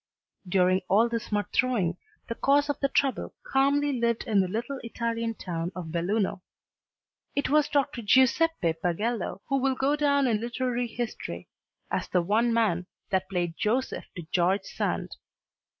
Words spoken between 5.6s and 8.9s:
of Belluno. It was Dr. Giuseppe